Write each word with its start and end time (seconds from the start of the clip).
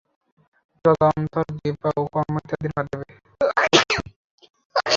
যথা 0.85 1.07
অন্তর, 1.11 1.45
জিহ্বা 1.57 1.89
ও 1.97 2.03
কর্ম 2.13 2.33
ইত্যাদির 2.41 2.73
মাধ্যমে। 2.77 3.07